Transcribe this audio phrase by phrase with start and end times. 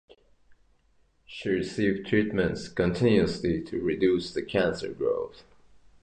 [1.27, 5.43] She received treatments continuously to reduce the cancer growth.